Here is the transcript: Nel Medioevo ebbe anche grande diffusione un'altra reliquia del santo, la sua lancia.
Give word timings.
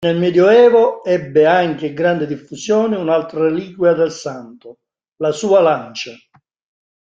Nel 0.03 0.17
Medioevo 0.17 1.03
ebbe 1.03 1.45
anche 1.45 1.93
grande 1.93 2.25
diffusione 2.25 2.95
un'altra 2.95 3.41
reliquia 3.43 3.93
del 3.93 4.09
santo, 4.09 4.79
la 5.17 5.31
sua 5.31 5.61
lancia. 5.61 6.15